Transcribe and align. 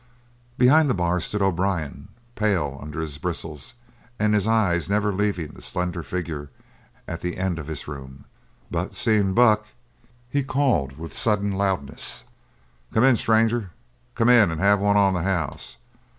Behind 0.57 0.89
the 0.89 0.95
bar 0.95 1.19
stood 1.19 1.43
O'Brien, 1.43 2.07
pale 2.33 2.79
under 2.81 3.01
his 3.01 3.19
bristles, 3.19 3.75
and 4.17 4.33
his 4.33 4.47
eyes 4.47 4.89
never 4.89 5.13
leaving 5.13 5.49
the 5.49 5.61
slender 5.61 6.01
figure 6.01 6.49
at 7.07 7.21
the 7.21 7.37
end 7.37 7.59
of 7.59 7.67
his 7.67 7.87
room; 7.87 8.25
but 8.71 8.95
seeing 8.95 9.35
Buck 9.35 9.67
he 10.27 10.41
called 10.41 10.97
with 10.97 11.13
sudden 11.15 11.51
loudness: 11.51 12.23
"Come 12.91 13.03
in, 13.03 13.15
stranger. 13.15 13.69
Come 14.15 14.29
in 14.29 14.49
and 14.49 14.59
have 14.59 14.79
one 14.79 14.97
on 14.97 15.13
the 15.13 15.21
house. 15.21 15.77